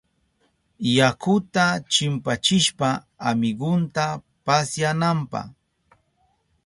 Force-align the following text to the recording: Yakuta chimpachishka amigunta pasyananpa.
Yakuta 0.97 1.65
chimpachishka 1.91 2.87
amigunta 3.29 4.05
pasyananpa. 4.45 5.41